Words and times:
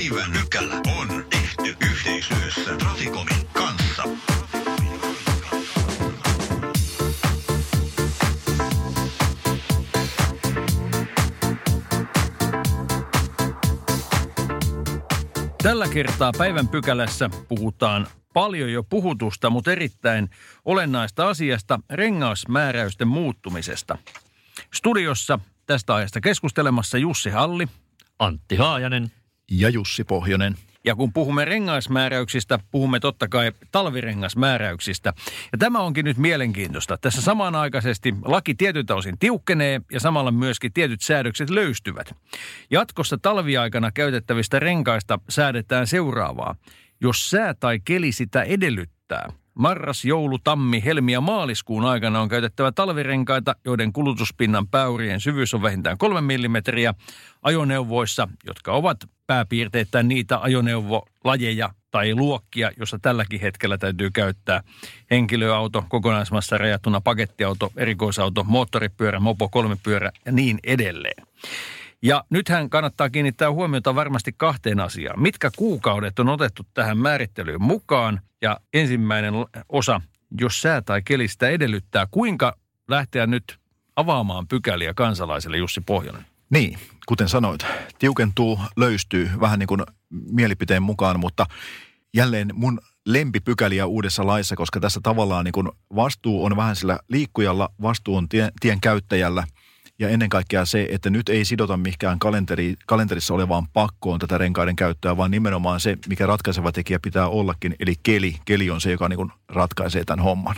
Päivän 0.00 0.32
pykälä 0.32 0.74
on 0.74 1.24
tehty 1.30 1.76
yhteistyössä 1.90 2.76
Traficomin 2.76 3.46
kanssa. 3.52 4.02
Tällä 15.62 15.88
kertaa 15.88 16.32
päivän 16.38 16.68
pykälässä 16.68 17.30
puhutaan 17.48 18.06
paljon 18.32 18.72
jo 18.72 18.82
puhutusta, 18.82 19.50
mutta 19.50 19.72
erittäin 19.72 20.30
olennaista 20.64 21.28
asiasta, 21.28 21.80
rengausmääräysten 21.90 23.08
muuttumisesta. 23.08 23.98
Studiossa 24.74 25.38
tästä 25.66 25.94
ajasta 25.94 26.20
keskustelemassa 26.20 26.98
Jussi 26.98 27.30
Halli. 27.30 27.68
Antti 28.18 28.56
Haajanen. 28.56 29.19
Ja 29.50 29.68
Jussi 29.68 30.04
Pohjonen. 30.04 30.54
Ja 30.84 30.94
kun 30.94 31.12
puhumme 31.12 31.44
rengaismääräyksistä, 31.44 32.58
puhumme 32.70 33.00
totta 33.00 33.28
kai 33.28 33.52
talvirengasmääräyksistä. 33.72 35.12
Ja 35.52 35.58
tämä 35.58 35.78
onkin 35.78 36.04
nyt 36.04 36.16
mielenkiintoista. 36.16 36.98
Tässä 36.98 37.22
samanaikaisesti 37.22 38.14
laki 38.24 38.54
tietyltä 38.54 38.94
osin 38.94 39.18
tiukkenee 39.18 39.80
ja 39.92 40.00
samalla 40.00 40.30
myöskin 40.30 40.72
tietyt 40.72 41.00
säädökset 41.00 41.50
löystyvät. 41.50 42.14
Jatkossa 42.70 43.18
talviaikana 43.22 43.92
käytettävistä 43.92 44.58
renkaista 44.58 45.18
säädetään 45.28 45.86
seuraavaa. 45.86 46.56
Jos 47.00 47.30
sää 47.30 47.54
tai 47.54 47.80
keli 47.84 48.12
sitä 48.12 48.42
edellyttää, 48.42 49.32
Marras, 49.54 50.04
joulu, 50.04 50.38
tammi, 50.38 50.84
helmi 50.84 51.12
ja 51.12 51.20
maaliskuun 51.20 51.84
aikana 51.84 52.20
on 52.20 52.28
käytettävä 52.28 52.72
talvirenkaita, 52.72 53.56
joiden 53.64 53.92
kulutuspinnan 53.92 54.68
päyrien 54.68 55.20
syvyys 55.20 55.54
on 55.54 55.62
vähintään 55.62 55.98
3 55.98 56.20
mm 56.20 56.54
ajoneuvoissa, 57.42 58.28
jotka 58.46 58.72
ovat 58.72 58.96
pääpiirteittäin 59.30 60.08
niitä 60.08 60.40
ajoneuvolajeja 60.40 61.70
tai 61.90 62.14
luokkia, 62.14 62.70
jossa 62.76 62.98
tälläkin 63.02 63.40
hetkellä 63.40 63.78
täytyy 63.78 64.10
käyttää 64.10 64.62
henkilöauto, 65.10 65.84
kokonaismassa 65.88 66.58
rajattuna 66.58 67.00
pakettiauto, 67.00 67.72
erikoisauto, 67.76 68.44
moottoripyörä, 68.44 69.20
mopo, 69.20 69.48
kolmipyörä 69.48 70.10
ja 70.26 70.32
niin 70.32 70.58
edelleen. 70.64 71.26
Ja 72.02 72.24
nythän 72.30 72.70
kannattaa 72.70 73.10
kiinnittää 73.10 73.52
huomiota 73.52 73.94
varmasti 73.94 74.32
kahteen 74.36 74.80
asiaan. 74.80 75.22
Mitkä 75.22 75.50
kuukaudet 75.56 76.18
on 76.18 76.28
otettu 76.28 76.62
tähän 76.74 76.98
määrittelyyn 76.98 77.62
mukaan? 77.62 78.20
Ja 78.42 78.60
ensimmäinen 78.74 79.34
osa, 79.68 80.00
jos 80.40 80.62
sää 80.62 80.82
tai 80.82 81.02
kelistä 81.04 81.48
edellyttää, 81.48 82.06
kuinka 82.10 82.56
lähteä 82.88 83.26
nyt 83.26 83.58
avaamaan 83.96 84.48
pykäliä 84.48 84.94
kansalaiselle 84.94 85.56
Jussi 85.56 85.80
Pohjonen? 85.80 86.26
Niin, 86.50 86.78
kuten 87.10 87.28
sanoit, 87.28 87.66
tiukentuu, 87.98 88.60
löystyy 88.76 89.30
vähän 89.40 89.58
niin 89.58 89.66
kuin 89.66 89.82
mielipiteen 90.10 90.82
mukaan, 90.82 91.20
mutta 91.20 91.46
jälleen 92.14 92.50
mun 92.54 92.80
lempipykäliä 93.06 93.86
uudessa 93.86 94.26
laissa, 94.26 94.56
koska 94.56 94.80
tässä 94.80 95.00
tavallaan 95.02 95.44
niin 95.44 95.52
kuin 95.52 95.68
vastuu 95.94 96.44
on 96.44 96.56
vähän 96.56 96.76
sillä 96.76 96.98
liikkujalla, 97.08 97.68
vastuu 97.82 98.16
on 98.16 98.28
tien, 98.28 98.52
tien 98.60 98.80
käyttäjällä– 98.80 99.44
ja 100.00 100.08
ennen 100.08 100.28
kaikkea 100.28 100.64
se, 100.64 100.88
että 100.90 101.10
nyt 101.10 101.28
ei 101.28 101.44
sidota 101.44 101.76
mihinkään 101.76 102.18
kalenteri, 102.18 102.74
kalenterissa 102.86 103.34
olevaan 103.34 103.66
pakkoon 103.72 104.20
tätä 104.20 104.38
renkaiden 104.38 104.76
käyttöä, 104.76 105.16
vaan 105.16 105.30
nimenomaan 105.30 105.80
se, 105.80 105.98
mikä 106.08 106.26
ratkaiseva 106.26 106.72
tekijä 106.72 106.98
pitää 107.02 107.28
ollakin, 107.28 107.76
eli 107.80 107.94
keli. 108.02 108.36
Keli 108.44 108.70
on 108.70 108.80
se, 108.80 108.90
joka 108.90 109.08
niin 109.08 109.16
kuin 109.16 109.32
ratkaisee 109.48 110.04
tämän 110.04 110.24
homman 110.24 110.56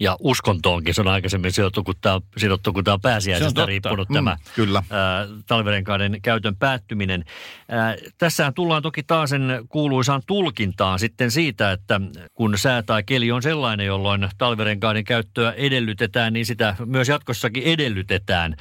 ja 0.00 0.16
uskontoonkin. 0.20 0.94
Se 0.94 1.00
on 1.00 1.08
aikaisemmin 1.08 1.52
sidottu, 1.52 1.84
kun 1.84 1.94
tämä, 2.00 2.20
sidottu, 2.36 2.72
kun 2.72 2.84
tämä 2.84 2.94
on 2.94 3.00
pääsiäisestä 3.00 3.66
riippunut 3.66 4.08
mm, 4.08 4.14
tämä 4.14 4.36
kyllä. 4.54 4.82
Ää, 4.90 5.26
talvirenkaiden 5.46 6.22
käytön 6.22 6.56
päättyminen. 6.56 7.24
Ää, 7.68 7.96
tässähän 8.18 8.54
tullaan 8.54 8.82
toki 8.82 9.02
taas 9.02 9.30
sen 9.30 9.64
kuuluisaan 9.68 10.22
tulkintaan 10.26 10.98
sitten 10.98 11.30
siitä, 11.30 11.72
että 11.72 12.00
kun 12.34 12.58
sää 12.58 12.82
tai 12.82 13.02
keli 13.02 13.32
on 13.32 13.42
sellainen, 13.42 13.86
jolloin 13.86 14.28
talvirenkaiden 14.38 15.04
käyttöä 15.04 15.52
edellytetään, 15.52 16.32
niin 16.32 16.46
sitä 16.46 16.76
myös 16.86 17.08
jatkossakin 17.08 17.62
edellytetään. 17.62 18.56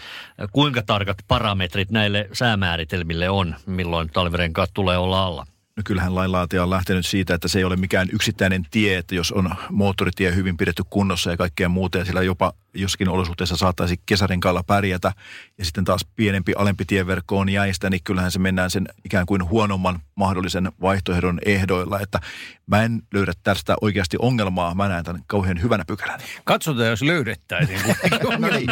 Kuinka 0.52 0.82
tarkat 0.82 1.18
parametrit 1.28 1.92
näille 1.92 2.30
säämääritelmille 2.34 3.30
on, 3.30 3.56
milloin 3.66 4.10
talvirenkaat 4.10 4.70
tulee 4.74 4.98
olla 4.98 5.26
alla? 5.26 5.46
No 5.78 5.84
kyllähän 5.86 6.16
lainlaatija 6.16 6.64
on 6.64 6.70
lähtenyt 6.70 7.06
siitä, 7.06 7.34
että 7.34 7.48
se 7.48 7.60
ei 7.60 7.64
ole 7.64 7.76
mikään 7.76 8.10
yksittäinen 8.14 8.66
tie, 8.72 8.98
että 8.98 9.16
jos 9.16 9.32
on 9.32 9.56
moottoritie 9.70 10.36
hyvin 10.36 10.58
pidetty 10.58 10.84
kunnossa 10.90 11.32
ja 11.32 11.38
kaikkea 11.38 11.70
muuta 11.70 11.98
ja 11.98 12.06
sillä 12.06 12.22
jopa 12.22 12.54
joskin 12.74 13.10
olosuhteessa 13.10 13.58
saattaisi 13.58 14.02
kesärenkaalla 14.06 14.64
pärjätä 14.64 15.12
ja 15.58 15.66
sitten 15.66 15.86
taas 15.86 16.06
pienempi, 16.16 16.54
alempi 16.58 16.86
tieverkko 16.86 17.40
on 17.40 17.50
jäistä, 17.50 17.90
niin 17.90 18.04
kyllähän 18.04 18.32
se 18.32 18.40
mennään 18.40 18.72
sen 18.72 18.88
ikään 19.06 19.26
kuin 19.26 19.50
huonomman 19.50 20.00
mahdollisen 20.16 20.72
vaihtoehdon 20.82 21.40
ehdoilla, 21.46 22.00
että 22.00 22.20
mä 22.68 22.84
en 22.84 23.02
löydä 23.14 23.34
tästä 23.44 23.76
oikeasti 23.82 24.18
ongelmaa, 24.20 24.76
mä 24.76 24.88
näen 24.88 25.04
tämän 25.04 25.22
kauhean 25.28 25.62
hyvänä 25.62 25.86
pykälänä. 25.88 26.24
Katsotaan, 26.44 26.88
jos 26.88 27.02
löydettäisiin. 27.02 27.80
no 28.40 28.48
niin, 28.48 28.68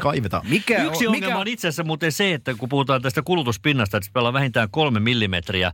kaivetaan. 0.00 0.46
Mikä 0.48 0.82
Yksi 0.82 1.06
on, 1.06 1.14
ongelma 1.14 1.26
mikä... 1.26 1.38
on 1.38 1.48
itse 1.48 1.68
asiassa 1.68 1.84
muuten 1.84 2.12
se, 2.12 2.34
että 2.34 2.54
kun 2.54 2.68
puhutaan 2.68 3.02
tästä 3.02 3.22
kulutuspinnasta, 3.22 3.96
että 3.96 4.06
se 4.06 4.12
pelaa 4.12 4.32
vähintään 4.32 4.68
kolme 4.70 5.00
millimetriä. 5.00 5.72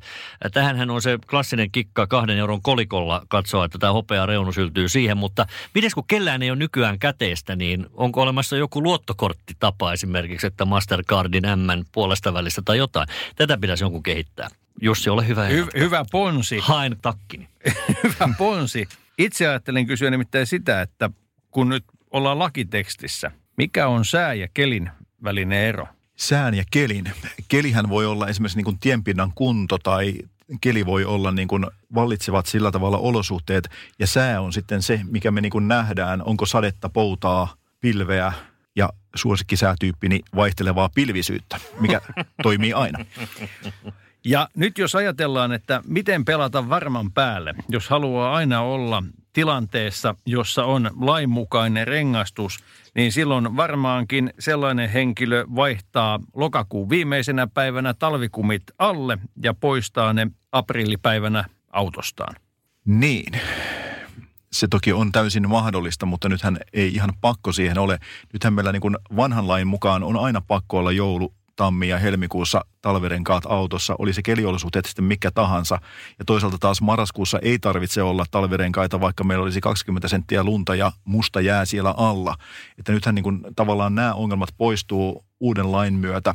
Tähänhän 0.52 0.90
on 0.90 1.02
se 1.02 1.18
klassinen 1.30 1.70
kikka 1.70 2.06
kahden 2.06 2.38
euron 2.38 2.62
kolikolla 2.62 3.22
katsoa, 3.28 3.64
että 3.64 3.78
tämä 3.78 3.92
hopea 3.92 4.26
reunus 4.26 4.58
yltyy 4.58 4.88
siihen, 4.88 5.16
mutta 5.16 5.46
miten 5.74 5.90
kun 5.94 6.04
kellään 6.06 6.42
ei 6.42 6.50
ole 6.50 6.58
nykyään 6.58 6.98
käteistä, 6.98 7.56
niin 7.56 7.69
niin 7.70 7.86
onko 7.92 8.22
olemassa 8.22 8.56
joku 8.56 8.82
luottokorttitapa 8.82 9.92
esimerkiksi, 9.92 10.46
että 10.46 10.64
Mastercardin 10.64 11.42
M 11.56 11.84
puolesta 11.92 12.34
välistä 12.34 12.62
tai 12.64 12.78
jotain? 12.78 13.08
Tätä 13.36 13.58
pitäisi 13.58 13.84
jonkun 13.84 14.02
kehittää. 14.02 14.48
Jussi, 14.80 15.10
ole 15.10 15.28
hyvä. 15.28 15.48
Hy- 15.48 15.78
hyvä 15.78 16.04
ponsi. 16.10 16.58
Haen 16.62 16.96
takkini. 17.02 17.48
hyvä 18.02 18.34
ponsi. 18.38 18.88
Itse 19.18 19.48
ajattelin 19.48 19.86
kysyä 19.86 20.10
nimittäin 20.10 20.46
sitä, 20.46 20.82
että 20.82 21.10
kun 21.50 21.68
nyt 21.68 21.84
ollaan 22.10 22.38
lakitekstissä, 22.38 23.30
mikä 23.56 23.88
on 23.88 24.04
sää 24.04 24.34
ja 24.34 24.48
kelin 24.54 24.90
välinen 25.24 25.58
ero? 25.58 25.86
Sään 26.16 26.54
ja 26.54 26.64
kelin. 26.70 27.12
Kelihän 27.48 27.88
voi 27.88 28.06
olla 28.06 28.28
esimerkiksi 28.28 28.58
niin 28.58 28.64
kuin 28.64 28.78
tienpinnan 28.78 29.32
kunto 29.34 29.78
tai 29.78 30.14
keli 30.60 30.86
voi 30.86 31.04
olla 31.04 31.30
niin 31.30 31.48
kuin 31.48 31.66
vallitsevat 31.94 32.46
sillä 32.46 32.70
tavalla 32.70 32.98
olosuhteet 32.98 33.68
ja 33.98 34.06
sää 34.06 34.40
on 34.40 34.52
sitten 34.52 34.82
se, 34.82 35.00
mikä 35.10 35.30
me 35.30 35.40
niin 35.40 35.50
kuin 35.50 35.68
nähdään, 35.68 36.22
onko 36.22 36.46
sadetta, 36.46 36.88
poutaa, 36.88 37.59
pilveä 37.80 38.32
ja 38.76 38.88
suosikkisäätyyppini 39.14 40.20
vaihtelevaa 40.36 40.88
pilvisyyttä, 40.94 41.60
mikä 41.80 42.00
toimii 42.42 42.72
aina. 42.72 43.04
Ja 44.24 44.48
nyt 44.56 44.78
jos 44.78 44.94
ajatellaan, 44.94 45.52
että 45.52 45.82
miten 45.86 46.24
pelata 46.24 46.68
varman 46.68 47.12
päälle, 47.12 47.54
jos 47.68 47.88
haluaa 47.88 48.34
aina 48.34 48.62
olla 48.62 49.02
tilanteessa, 49.32 50.14
jossa 50.26 50.64
on 50.64 50.90
lainmukainen 51.00 51.86
rengastus, 51.86 52.58
niin 52.94 53.12
silloin 53.12 53.56
varmaankin 53.56 54.32
sellainen 54.38 54.90
henkilö 54.90 55.44
vaihtaa 55.56 56.20
lokakuun 56.34 56.90
viimeisenä 56.90 57.46
päivänä 57.46 57.94
talvikumit 57.94 58.62
alle 58.78 59.18
ja 59.42 59.54
poistaa 59.54 60.12
ne 60.12 60.26
aprillipäivänä 60.52 61.44
autostaan. 61.70 62.36
Niin 62.84 63.32
se 64.52 64.68
toki 64.68 64.92
on 64.92 65.12
täysin 65.12 65.48
mahdollista, 65.48 66.06
mutta 66.06 66.28
nythän 66.28 66.58
ei 66.72 66.94
ihan 66.94 67.12
pakko 67.20 67.52
siihen 67.52 67.78
ole. 67.78 67.98
Nythän 68.32 68.52
meillä 68.52 68.72
niin 68.72 68.80
kuin 68.80 68.96
vanhan 69.16 69.48
lain 69.48 69.66
mukaan 69.66 70.02
on 70.02 70.16
aina 70.16 70.40
pakko 70.40 70.78
olla 70.78 70.92
joulu, 70.92 71.34
tammi 71.56 71.88
ja 71.88 71.98
helmikuussa 71.98 72.64
talvirenkaat 72.82 73.46
autossa, 73.46 73.96
oli 73.98 74.12
se 74.12 74.22
keliolosuhteet 74.22 74.84
sitten 74.84 75.04
mikä 75.04 75.30
tahansa. 75.30 75.78
Ja 76.18 76.24
toisaalta 76.24 76.58
taas 76.58 76.80
marraskuussa 76.80 77.38
ei 77.42 77.58
tarvitse 77.58 78.02
olla 78.02 78.24
talvirenkaita, 78.30 79.00
vaikka 79.00 79.24
meillä 79.24 79.42
olisi 79.42 79.60
20 79.60 80.08
senttiä 80.08 80.44
lunta 80.44 80.74
ja 80.74 80.92
musta 81.04 81.40
jää 81.40 81.64
siellä 81.64 81.94
alla. 81.96 82.34
Että 82.78 82.92
nythän 82.92 83.14
niin 83.14 83.22
kuin 83.22 83.40
tavallaan 83.56 83.94
nämä 83.94 84.14
ongelmat 84.14 84.48
poistuu 84.56 85.24
uuden 85.40 85.72
lain 85.72 85.94
myötä. 85.94 86.34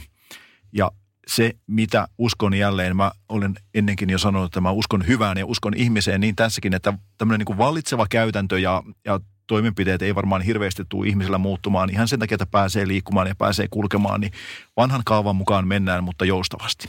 Ja 0.73 0.91
se, 1.27 1.53
mitä 1.67 2.07
uskon 2.17 2.53
jälleen, 2.53 2.95
mä 2.95 3.11
olen 3.29 3.55
ennenkin 3.73 4.09
jo 4.09 4.17
sanonut, 4.17 4.45
että 4.45 4.61
mä 4.61 4.71
uskon 4.71 5.07
hyvään 5.07 5.37
ja 5.37 5.45
uskon 5.45 5.73
ihmiseen 5.73 6.21
niin 6.21 6.35
tässäkin, 6.35 6.73
että 6.73 6.93
tämmöinen 7.17 7.45
niin 7.47 7.57
vallitseva 7.57 8.05
käytäntö 8.09 8.59
ja, 8.59 8.83
ja 9.05 9.19
toimenpiteet 9.47 10.01
ei 10.01 10.15
varmaan 10.15 10.41
hirveästi 10.41 10.83
tule 10.89 11.07
ihmisellä 11.07 11.37
muuttumaan 11.37 11.89
ihan 11.89 12.07
sen 12.07 12.19
takia, 12.19 12.35
että 12.35 12.45
pääsee 12.45 12.87
liikkumaan 12.87 13.27
ja 13.27 13.35
pääsee 13.35 13.67
kulkemaan, 13.69 14.21
niin 14.21 14.33
vanhan 14.77 15.01
kaavan 15.05 15.35
mukaan 15.35 15.67
mennään, 15.67 16.03
mutta 16.03 16.25
joustavasti. 16.25 16.87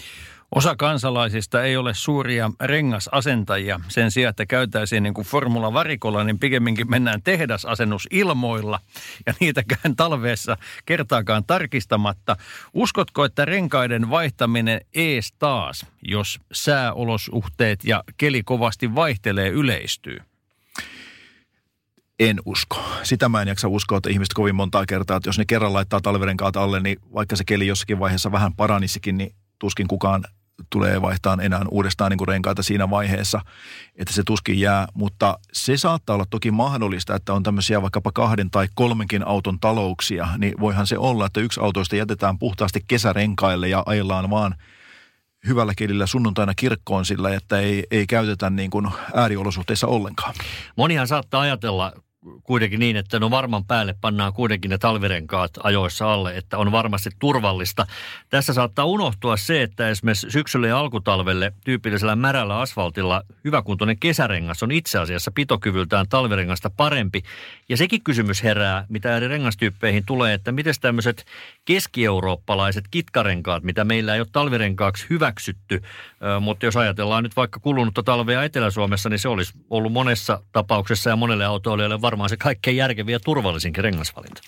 Osa 0.54 0.76
kansalaisista 0.76 1.64
ei 1.64 1.76
ole 1.76 1.94
suuria 1.94 2.50
rengasasentajia. 2.60 3.80
Sen 3.88 4.10
sijaan, 4.10 4.30
että 4.30 4.46
käytäisiin 4.46 5.02
niin 5.02 5.14
kuin 5.14 5.26
formula 5.26 5.72
varikolla, 5.72 6.24
niin 6.24 6.38
pikemminkin 6.38 6.90
mennään 6.90 7.22
tehdasasennusilmoilla 7.22 8.80
ja 9.26 9.34
niitäkään 9.40 9.96
talveessa 9.96 10.56
kertaakaan 10.86 11.44
tarkistamatta. 11.44 12.36
Uskotko, 12.74 13.24
että 13.24 13.44
renkaiden 13.44 14.10
vaihtaminen 14.10 14.80
ees 14.94 15.32
taas, 15.38 15.86
jos 16.02 16.40
sääolosuhteet 16.52 17.84
ja 17.84 18.04
keli 18.16 18.42
kovasti 18.42 18.94
vaihtelee, 18.94 19.48
yleistyy? 19.48 20.18
En 22.20 22.40
usko. 22.44 22.84
Sitä 23.02 23.28
mä 23.28 23.42
en 23.42 23.48
jaksa 23.48 23.68
uskoa, 23.68 23.98
että 23.98 24.10
ihmiset 24.10 24.34
kovin 24.34 24.54
montaa 24.54 24.86
kertaa, 24.86 25.16
että 25.16 25.28
jos 25.28 25.38
ne 25.38 25.44
kerran 25.44 25.72
laittaa 25.72 26.00
talvirenkaat 26.00 26.56
alle, 26.56 26.80
niin 26.80 26.98
vaikka 27.14 27.36
se 27.36 27.44
keli 27.44 27.66
jossakin 27.66 27.98
vaiheessa 27.98 28.32
vähän 28.32 28.54
paranisikin, 28.54 29.18
niin 29.18 29.34
tuskin 29.58 29.88
kukaan 29.88 30.24
tulee 30.70 31.02
vaihtaa 31.02 31.36
enää 31.40 31.62
uudestaan 31.70 32.10
niin 32.10 32.18
kuin 32.18 32.28
renkaita 32.28 32.62
siinä 32.62 32.90
vaiheessa, 32.90 33.40
että 33.96 34.14
se 34.14 34.22
tuskin 34.26 34.60
jää. 34.60 34.88
Mutta 34.94 35.38
se 35.52 35.76
saattaa 35.76 36.14
olla 36.14 36.26
toki 36.30 36.50
mahdollista, 36.50 37.14
että 37.14 37.32
on 37.32 37.42
tämmöisiä 37.42 37.82
vaikkapa 37.82 38.12
kahden 38.12 38.50
tai 38.50 38.68
kolmenkin 38.74 39.26
auton 39.26 39.60
talouksia, 39.60 40.28
niin 40.38 40.54
voihan 40.60 40.86
se 40.86 40.98
olla, 40.98 41.26
että 41.26 41.40
yksi 41.40 41.60
autoista 41.60 41.96
jätetään 41.96 42.38
puhtaasti 42.38 42.84
kesärenkaille 42.88 43.68
ja 43.68 43.82
ajellaan 43.86 44.30
vaan 44.30 44.54
hyvällä 45.46 45.72
kielillä 45.76 46.06
sunnuntaina 46.06 46.54
kirkkoon 46.54 47.04
sillä, 47.04 47.34
että 47.34 47.58
ei, 47.58 47.84
ei 47.90 48.06
käytetä 48.06 48.50
niin 48.50 48.70
kuin 48.70 48.88
ääriolosuhteissa 49.14 49.86
ollenkaan. 49.86 50.34
Monihan 50.76 51.08
saattaa 51.08 51.40
ajatella, 51.40 51.92
kuitenkin 52.44 52.80
niin, 52.80 52.96
että 52.96 53.18
no 53.18 53.30
varman 53.30 53.64
päälle 53.64 53.94
pannaan 54.00 54.32
kuitenkin 54.32 54.68
ne 54.68 54.78
talvirenkaat 54.78 55.50
ajoissa 55.62 56.12
alle, 56.12 56.36
että 56.36 56.58
on 56.58 56.72
varmasti 56.72 57.10
turvallista. 57.18 57.86
Tässä 58.30 58.52
saattaa 58.52 58.84
unohtua 58.84 59.36
se, 59.36 59.62
että 59.62 59.88
esimerkiksi 59.88 60.30
syksylle 60.30 60.68
ja 60.68 60.78
alkutalvelle 60.78 61.52
tyypillisellä 61.64 62.16
märällä 62.16 62.58
asfaltilla 62.58 63.22
hyväkuntoinen 63.44 63.98
kesärengas 63.98 64.62
on 64.62 64.70
itse 64.70 64.98
asiassa 64.98 65.30
pitokyvyltään 65.30 66.08
talvirengasta 66.08 66.70
parempi. 66.70 67.22
Ja 67.68 67.76
sekin 67.76 68.02
kysymys 68.02 68.42
herää, 68.42 68.86
mitä 68.88 69.16
eri 69.16 69.28
rengastyyppeihin 69.28 70.06
tulee, 70.06 70.34
että 70.34 70.52
miten 70.52 70.74
tämmöiset 70.80 71.24
keski-eurooppalaiset 71.64 72.84
kitkarenkaat, 72.90 73.62
mitä 73.62 73.84
meillä 73.84 74.14
ei 74.14 74.20
ole 74.20 74.28
talvirenkaaksi 74.32 75.06
hyväksytty, 75.10 75.82
mutta 76.40 76.66
jos 76.66 76.76
ajatellaan 76.76 77.22
nyt 77.22 77.36
vaikka 77.36 77.60
kulunutta 77.60 78.02
talvea 78.02 78.44
Etelä-Suomessa, 78.44 79.08
niin 79.08 79.18
se 79.18 79.28
olisi 79.28 79.52
ollut 79.70 79.92
monessa 79.92 80.42
tapauksessa 80.52 81.10
ja 81.10 81.16
monelle 81.16 81.44
autoilijalle 81.44 82.00
varmaan 82.16 82.28
se 82.28 82.36
kaikkein 82.36 82.76
järkeviä 82.76 83.16
ja 83.16 83.20
turvallisinkin 83.20 83.84
rengasvalinta. 83.84 84.42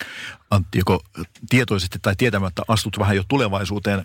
Antti, 0.51 0.77
joko 0.77 0.99
tietoisesti 1.49 1.99
tai 2.01 2.15
tietämättä 2.17 2.61
astut 2.67 2.99
vähän 2.99 3.15
jo 3.15 3.23
tulevaisuuteen 3.27 4.03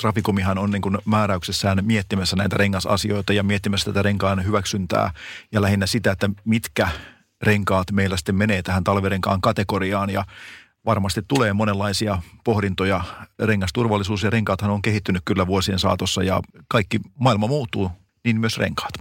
Trafikomihan 0.00 0.58
on 0.58 0.70
niin 0.70 0.82
kuin 0.82 0.98
määräyksessään 1.04 1.78
miettimässä 1.82 2.36
näitä 2.36 2.56
rengasasioita 2.56 3.32
ja 3.32 3.42
miettimässä 3.42 3.84
tätä 3.84 4.02
renkaan 4.02 4.44
hyväksyntää 4.44 5.10
ja 5.52 5.62
lähinnä 5.62 5.86
sitä, 5.86 6.12
että 6.12 6.30
mitkä 6.44 6.88
renkaat 7.42 7.92
meillä 7.92 8.16
sitten 8.16 8.34
menee 8.34 8.62
tähän 8.62 8.84
talvirenkaan 8.84 9.40
kategoriaan 9.40 10.10
ja 10.10 10.24
varmasti 10.86 11.20
tulee 11.28 11.52
monenlaisia 11.52 12.22
pohdintoja. 12.44 13.00
Rengasturvallisuus 13.42 14.22
ja 14.22 14.30
renkaathan 14.30 14.70
on 14.70 14.82
kehittynyt 14.82 15.22
kyllä 15.24 15.46
vuosien 15.46 15.78
saatossa 15.78 16.22
ja 16.22 16.40
kaikki 16.68 17.00
maailma 17.20 17.46
muuttuu, 17.46 17.90
niin 18.24 18.40
myös 18.40 18.58
renkaat. 18.58 18.92